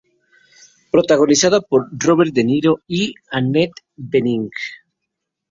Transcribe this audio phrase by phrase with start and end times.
[0.91, 4.49] Protagonizada por Robert De Niro y Annette Bening.